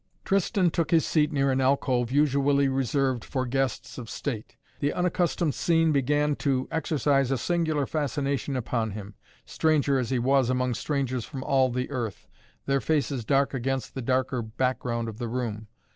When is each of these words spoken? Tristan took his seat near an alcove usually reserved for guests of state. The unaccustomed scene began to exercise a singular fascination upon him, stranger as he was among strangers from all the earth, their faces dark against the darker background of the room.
Tristan 0.25 0.71
took 0.71 0.89
his 0.89 1.05
seat 1.05 1.31
near 1.31 1.51
an 1.51 1.61
alcove 1.61 2.11
usually 2.11 2.67
reserved 2.67 3.23
for 3.23 3.45
guests 3.45 3.99
of 3.99 4.09
state. 4.09 4.55
The 4.79 4.93
unaccustomed 4.93 5.53
scene 5.53 5.91
began 5.91 6.35
to 6.37 6.67
exercise 6.71 7.29
a 7.29 7.37
singular 7.37 7.85
fascination 7.85 8.55
upon 8.55 8.93
him, 8.93 9.13
stranger 9.45 9.99
as 9.99 10.09
he 10.09 10.17
was 10.17 10.49
among 10.49 10.73
strangers 10.73 11.25
from 11.25 11.43
all 11.43 11.69
the 11.69 11.91
earth, 11.91 12.25
their 12.65 12.81
faces 12.81 13.23
dark 13.23 13.53
against 13.53 13.93
the 13.93 14.01
darker 14.01 14.41
background 14.41 15.07
of 15.07 15.19
the 15.19 15.27
room. 15.27 15.67